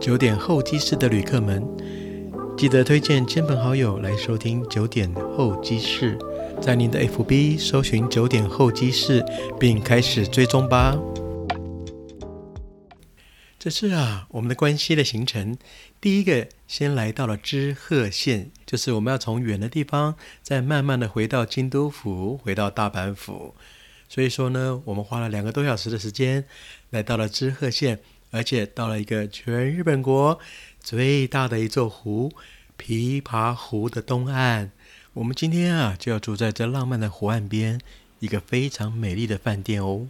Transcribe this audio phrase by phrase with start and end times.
[0.00, 1.60] 九点候机室的旅客们，
[2.56, 6.16] 记得推荐亲朋好友来收听九点候机室，
[6.62, 9.24] 在您的 FB 搜寻九点候机室，
[9.58, 10.96] 并开始追踪吧。
[13.58, 15.58] 这次啊，我们的关西的行程，
[16.00, 23.56] 第一个先来到了知鹤县，就是我们要从远的地方，再慢慢的回到京都府，回到大阪府。
[24.08, 26.44] 所以说呢，我们花了两个多小时的时间，
[26.90, 27.98] 来到了知鹤县。
[28.30, 30.38] 而且到了一个全日本国
[30.80, 32.32] 最大的一座湖——
[32.78, 34.70] 琵琶湖的东岸。
[35.14, 37.80] 我们今天啊，就要住在这浪漫的湖岸边，
[38.20, 40.08] 一个非常美丽的饭店哦。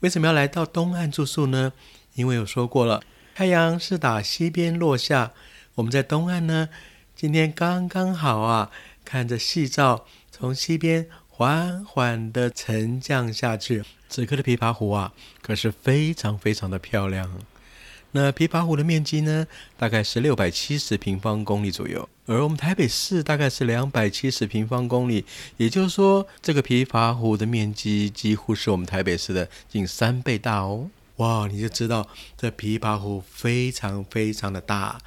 [0.00, 1.72] 为什么要来到东岸住宿呢？
[2.14, 3.02] 因为我说过了，
[3.34, 5.32] 太阳是打西边落下。
[5.76, 6.68] 我们在东岸呢，
[7.14, 8.70] 今天刚刚好啊，
[9.04, 13.84] 看着夕照从西边缓缓的沉降下去。
[14.08, 17.30] 此刻的琵琶湖啊，可是非常非常的漂亮。
[18.12, 19.46] 那琵琶湖的面积呢，
[19.78, 25.24] 大概是六百七十平方公里左右，而我们台北市大概是两百七十平方公里，
[25.56, 30.90] 也就是说，这个琵琶湖的面积几乎是我们台北市的近三倍大哦。
[31.16, 34.98] 哇，你就知道这琵琶湖非常非常的大。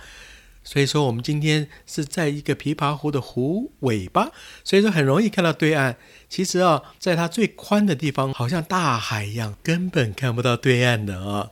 [0.63, 4.31] 所以说，我们今天是在一个琵琶湖的湖尾巴，
[4.63, 5.97] 所以说很容易看到对岸。
[6.29, 11.49] 其实啊，在它最宽的地方，好像大海一样，根本看不到对岸的啊。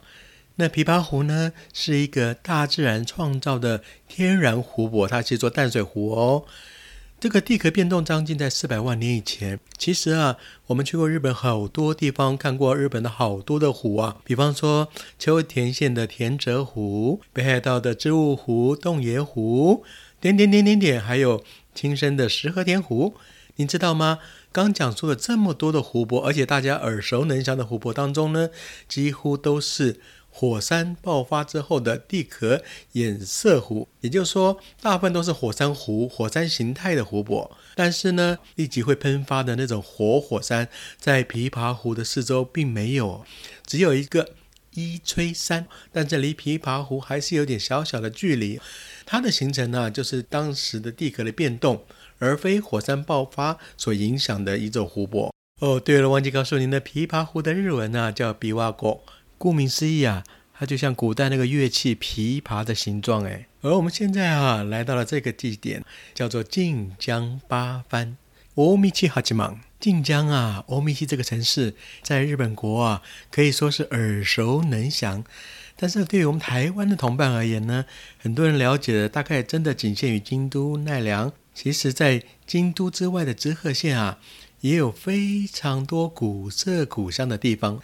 [0.62, 6.46] 那琵琶湖呢，是一个大自然创造的天然湖泊，它是做淡水湖哦。
[7.20, 9.60] 这个地壳变动将近在四百万年以前。
[9.76, 19.84] 其实啊，我们去过日本好多地方，看过日本的好多的湖啊，比方说秋田县的田泽湖、北海道的织物湖、洞爷湖，
[20.20, 23.16] 点点点点点，还有青森的石河田湖。
[23.56, 24.20] 你知道吗？
[24.52, 28.52] 刚讲述了这么多的湖泊，而且大家耳熟能详的湖泊当中呢，
[28.88, 30.00] 几乎都是。
[30.34, 37.56] 火山爆发之后的地壳衍色湖，也就是说，大部分都是火山湖、火山形态的湖泊。
[37.76, 43.24] 但是呢，立即会喷发的那种活火山，在琵琶湖的四周并没有，
[43.68, 44.30] 只有一个
[44.74, 48.60] 伊吹山，但这离琵琶湖还是有点小小的距离。
[49.06, 51.84] 它的形成呢，就是当时的地壳的变动，
[52.20, 55.34] 而非火山爆发所影响的一座湖泊。
[55.60, 59.04] 哦，对了，忘记告诉您的，琵琶湖的日文呢叫比瓦国。
[59.42, 63.48] 顾名思义啊，它就像古代那个乐器琵琶的形状哎。
[63.62, 68.14] 而我们现在啊，来到了这个地点，叫做晋江八幡。
[68.54, 75.24] 欧米奇哈吉芒，晋江啊，欧米奇这个城市在日本国啊，可以说是耳熟能详。
[75.76, 77.86] 但是对于我们台湾的同伴而言呢，
[78.20, 81.34] 很多人了解的大概真的仅限于京都奈良。
[81.56, 84.20] 其实，在京都之外的滋贺县啊，
[84.62, 87.80] 也有非常多古色古香的地方。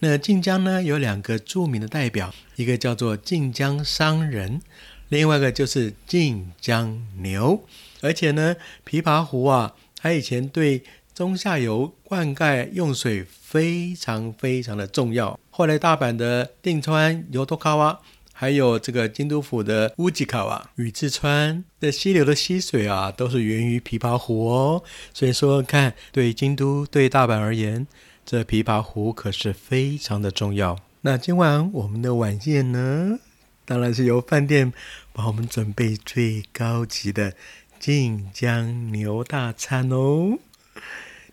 [0.00, 4.60] 那晋江呢，有两个著名的代表，一个叫做晋江商人，
[5.08, 7.64] 另外一个就是晋江牛。
[8.00, 10.82] 而且呢，琵琶湖啊，它以前对
[11.14, 15.38] 中下游灌溉用水非常非常的重要。
[15.50, 18.00] 后来大阪的定川尤多卡哇，
[18.42, 24.82] 还有这个京都府的乌吉卡瓦、宇治川的溪流的溪水啊，都是源于琵琶湖哦。
[25.14, 27.86] 所以说，看对京都、对大阪而言。
[28.26, 30.76] 这琵琶湖可是非常的重要。
[31.02, 33.20] 那今晚我们的晚宴呢，
[33.64, 34.72] 当然是由饭店
[35.12, 37.34] 帮我们准备最高级的
[37.78, 40.40] 晋江牛大餐哦。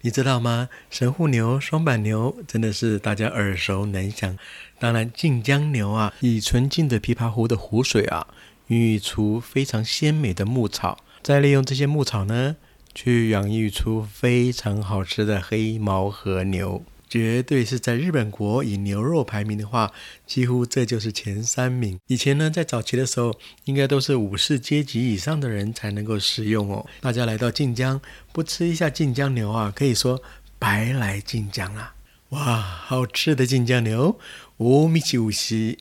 [0.01, 0.69] 你知道吗？
[0.89, 4.37] 神户牛、双板牛真的是大家耳熟能详。
[4.79, 8.27] 当然，晋江牛啊，以纯净的琵琶湖的湖水啊，
[8.67, 12.55] 孕育出非常鲜美的牧草，再利用这些牧草呢。
[12.95, 19.91] 去养育出非常好吃的黑毛和牛，绝对是在日本国以牛肉排名的话，
[20.27, 21.99] 几乎这就是前三名。
[22.05, 26.85] 以前呢，在早期的时候，应该都是武士阶级以上的人才能够食用哦。
[27.01, 27.99] 大家来到晋江，
[28.31, 30.21] 不吃一下晋江牛啊，可以说
[30.59, 31.95] 白来晋江啊！
[32.29, 34.19] 哇，好吃的晋江牛，
[34.57, 35.79] 五米七五西。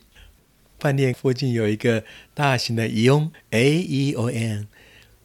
[0.79, 2.03] 饭店附近有一个
[2.33, 4.67] 大型的伊翁 A E O N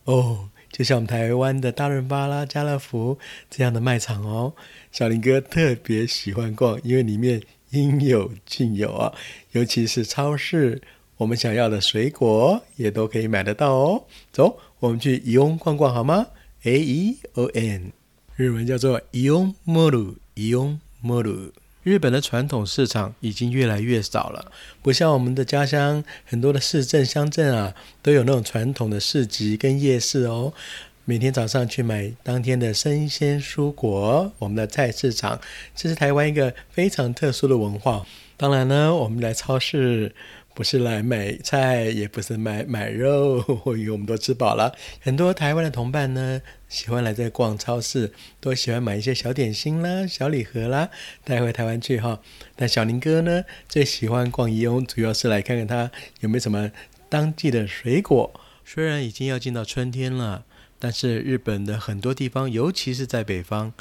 [0.04, 0.50] 哦。
[0.74, 3.16] 就像我们台湾的大润发啦、家乐福
[3.48, 4.52] 这样的卖场哦，
[4.90, 7.40] 小林哥特别喜欢逛，因为里面
[7.70, 9.14] 应有尽有啊。
[9.52, 10.82] 尤其是超市，
[11.16, 14.04] 我们想要的水果也都可以买得到哦。
[14.32, 16.26] 走，我们去伊翁逛逛好吗
[16.64, 17.92] ？A E O N，
[18.34, 21.52] 日文叫做伊翁莫鲁，伊翁莫鲁。
[21.84, 24.50] 日本的传统市场已经越来越少了，
[24.80, 30.54] 不像我们的家乡，很多的市镇、乡镇啊，都有那种传统的市集跟夜市哦。
[31.04, 35.38] 每天早上去买当天的生鲜蔬果，我们的菜市场，
[35.76, 38.06] 这是台湾一个非常特殊的文化。
[38.38, 40.14] 当然呢，我们来超市
[40.54, 44.72] 不是来买菜，也不是买买肉，我以为我们都吃饱了。
[45.00, 50.90] 很多台湾的同伴呢，喜欢来这逛超市，都喜欢买一些小点心啦、小礼盒啦，
[51.24, 52.20] 带回台湾去哈。
[52.54, 55.90] 但小林哥呢，最喜欢逛宜翁，主要是来看看他
[56.20, 56.70] 有没有什么
[57.08, 58.40] 当季的水果。
[58.64, 60.44] 虽然已经要进到春天了，
[60.78, 63.72] 但是日本的很多地方，尤其是在北方。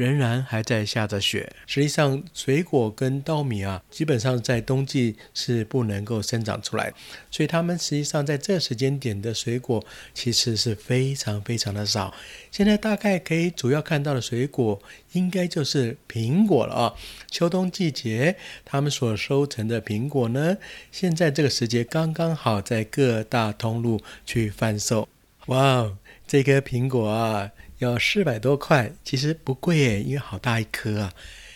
[0.00, 1.52] 仍然还在下着雪。
[1.66, 6.94] 实际上，水果跟稻米啊，基本上在冬季是不能够生长出来，
[7.30, 12.14] 所以它们实际上在这时间点的水果其实是非常非常的少。
[12.50, 14.80] 现在大概可以主要看到的水果，
[15.12, 16.94] 应该就是苹果了啊。
[17.30, 20.56] 秋冬季节他们所收成的苹果呢，
[20.90, 25.06] 现在这个时节刚刚好在各大通路去贩售。
[25.46, 27.50] 哇哦，这颗苹果啊！
[27.80, 31.12] 要四百多块，其实不贵耶，因为好大一颗啊。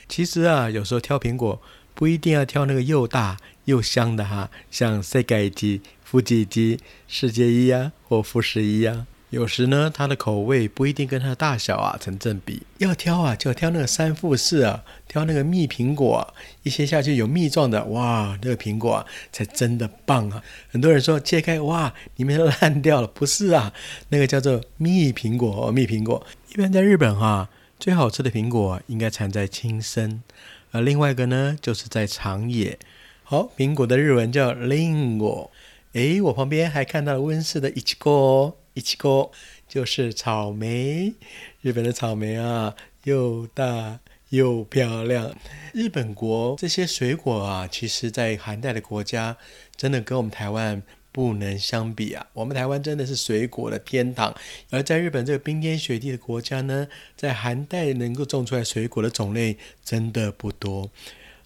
[0.08, 1.60] 其实啊，有时候挑苹果
[1.94, 3.36] 不一定要挑那个又大
[3.66, 9.06] 又香的哈，像世界一、富士一、世界一呀，或富士一呀。
[9.34, 12.62] 有时呢，它的口味不一定跟它的大小啊成正比。
[12.78, 16.32] 要挑啊，就挑那个三富士啊，挑那个蜜苹果，
[16.62, 20.40] 一切下去有蜜状的，哇，那个苹果啊才真的棒啊！
[20.70, 23.72] 很多人说切开哇，里面烂掉了，不是啊，
[24.10, 26.24] 那个叫做蜜苹果，蜜苹果。
[26.52, 27.48] 一般在日本哈，
[27.80, 30.22] 最好吃的苹果应该产在青森，
[30.70, 32.78] 而另外一个呢，就是在长野。
[33.24, 35.50] 好，苹果的日文叫 lingo。
[35.94, 38.56] 诶，我旁边还看到了温室的一起果。
[38.74, 39.30] 一起过
[39.68, 41.14] 就是草莓，
[41.62, 42.74] 日本的草莓啊，
[43.04, 44.00] 又大
[44.30, 45.34] 又漂亮。
[45.72, 49.36] 日本国这些水果啊，其实在寒带的国家，
[49.76, 50.82] 真的跟我们台湾
[51.12, 52.26] 不能相比啊。
[52.32, 54.34] 我们台湾真的是水果的天堂，
[54.70, 60.90] 而在日本这个冰天雪地的国家呢，在寒带能够种出来水果的种类真的不多。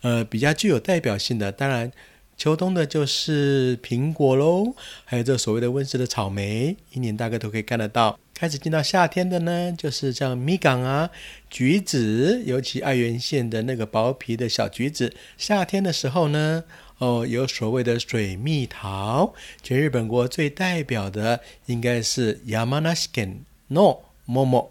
[0.00, 1.92] 呃，比较具有代表性的，当然。
[2.38, 4.72] 秋冬的就是苹果喽，
[5.04, 8.16] 还有这所谓的温室的草莓，一年大概都可以看得到。
[8.32, 11.10] 开始进到夏天的呢，就是像蜜柑啊、
[11.50, 15.12] 橘子，尤其爱媛县的那个薄皮的小橘子。
[15.36, 16.62] 夏天的时候呢，
[16.98, 19.34] 哦，有所谓的水蜜桃。
[19.60, 24.68] 全日本国最代表的应该是 Yamanashi no Momo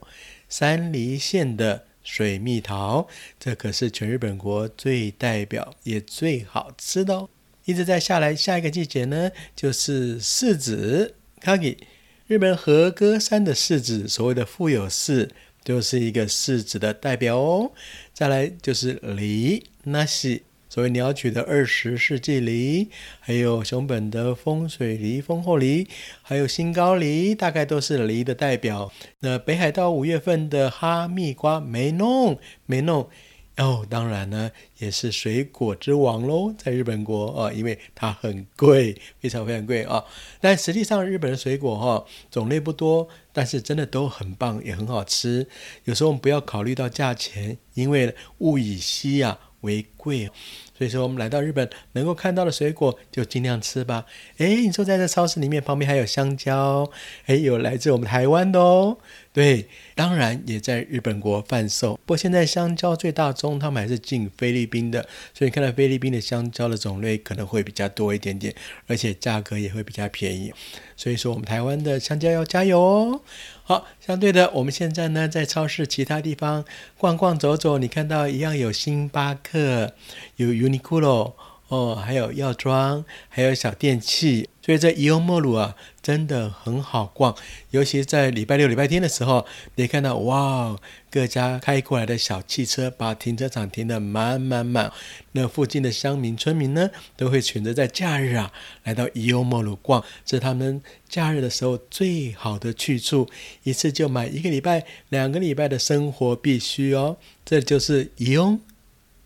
[0.48, 7.30] 山梨县的水蜜桃，这可是全日本国最代表也最好吃的哦。
[7.68, 11.16] 一直在下来，下一个季节呢，就是柿子。
[11.42, 11.78] k a g i，
[12.26, 15.30] 日本和歌山的柿子，所谓的富有柿，
[15.66, 17.74] 就是一个柿子的代表哦。
[18.14, 22.88] 再来就是梨，那是所谓鸟取的二十世纪梨，
[23.20, 25.90] 还有熊本的风水梨、丰后梨，
[26.22, 28.90] 还有新高梨，大概都是梨的代表。
[29.20, 33.10] 那北海道五月份的哈密瓜，没弄，没弄。
[33.58, 40.04] 哦，当然呢，也是水果之王喽，在日本国啊，因为它很贵，非常非常贵啊。
[40.40, 45.48] 但实际上，日本的水果哈种类不多，但是真的都很棒，也很好吃。
[45.86, 50.30] 有时候我们不要考虑到价钱，因为物以稀呀为贵。
[50.78, 54.06] 所以说，我们来到日本，能够看到的水果就尽量吃吧。
[54.38, 56.88] 诶，你说在这超市里面，旁边还有香蕉，
[57.26, 59.00] 诶，有来自我们台湾的哦。
[59.38, 61.94] 对，当然也在日本国贩售。
[62.08, 68.52] 不过现在香蕉最大宗，他们还是进菲律宾的，所以看到菲律宾的香蕉的种类可能会比较多一点点，
[68.88, 70.52] 而且价格也会比较便宜。
[70.96, 73.22] 所以说，我们台湾的香蕉要加油哦。
[73.64, 76.66] 好，相对的，我们现在呢，在超市其他地方
[76.98, 79.94] 逛逛走走，你看到一样有星巴克，
[80.38, 81.34] 有 Uniqlo。
[81.70, 87.36] 哦，还有药妆，还有小电器，所以在伊欧莫鲁啊，真的很好逛。
[87.72, 89.46] 尤其在礼拜六、礼拜天的时候，
[89.76, 90.78] 你看到哇，
[91.12, 94.94] 各家开过来的小汽车，把停车场停得满满满。
[95.34, 98.54] 那附近的乡民、村民呢，都会选择在假日啊，
[98.86, 103.28] 来到伊欧莫鲁逛，是他们假日的时候最好的去处。
[103.64, 107.18] 一次就买一个礼拜、两个礼拜的生活必须哦。
[107.44, 108.58] 这就是伊欧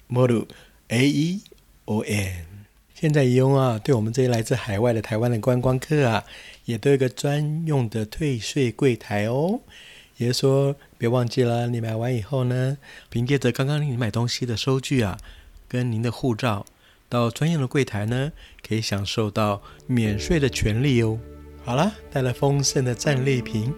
[0.08, 0.48] 莫鲁
[0.88, 1.42] A 一。
[1.92, 2.46] O N，
[2.94, 6.24] 现在伊翁啊，对我们这些来自海外的台湾的观光客啊，
[6.64, 9.60] 也都有个专用的退税柜台哦。
[10.16, 12.78] 也是说，别忘记了，你买完以后呢，
[13.10, 15.18] 凭借着刚刚你买东西的收据啊，
[15.68, 16.66] 跟您的护照，
[17.10, 18.32] 到专用的柜台呢，
[18.66, 21.20] 可以享受到免税的权利哦。
[21.64, 23.74] 好了，带了丰盛的战利品，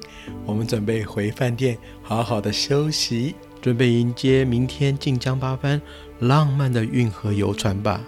[0.46, 5.82] 我们准备回饭店，好好的休息，准备迎接明天晋江八班。
[6.20, 8.02] 浪漫的运河游船吧。